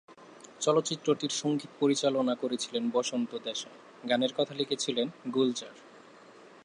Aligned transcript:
চলচ্চিত্রটির 0.59 1.33
সংগীত 1.33 1.71
পরিচালনা 1.79 2.33
করেছিলেন 2.35 2.83
বসন্ত 2.89 3.31
দেশাই, 3.43 3.77
গানের 4.09 4.31
কথা 4.37 4.53
লিখেছিলেন 4.53 5.07
গুলজার। 5.33 5.75